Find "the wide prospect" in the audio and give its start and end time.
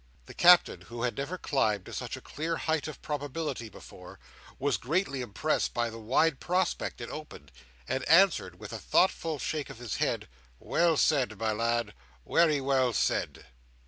5.91-7.01